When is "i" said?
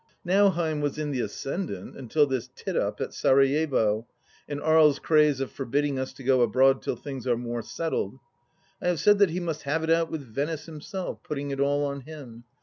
8.81-8.87